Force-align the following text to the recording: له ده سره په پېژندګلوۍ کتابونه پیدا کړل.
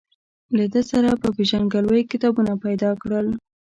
له 0.57 0.65
ده 0.73 0.81
سره 0.91 1.09
په 1.21 1.27
پېژندګلوۍ 1.37 2.01
کتابونه 2.11 2.51
پیدا 2.65 2.91
کړل. 3.01 3.27